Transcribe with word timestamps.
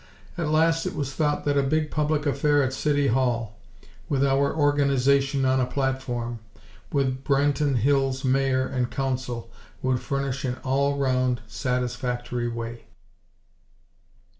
At 0.35 0.49
last 0.49 0.87
it 0.87 0.95
was 0.95 1.13
thought 1.13 1.45
that 1.45 1.59
a 1.59 1.61
big 1.61 1.91
public 1.91 2.25
affair 2.25 2.63
at 2.63 2.73
City 2.73 3.09
Hall, 3.09 3.59
with 4.09 4.25
our 4.25 4.51
Organization 4.51 5.45
on 5.45 5.59
a 5.59 5.67
platform, 5.67 6.39
with 6.91 7.23
Branton 7.23 7.75
Hills' 7.75 8.25
Mayor 8.25 8.65
and 8.65 8.89
Council, 8.89 9.51
would 9.83 9.99
furnish 9.99 10.43
an 10.43 10.57
all 10.63 10.97
round, 10.97 11.41
satisfactory 11.45 12.47
way. 12.47 12.85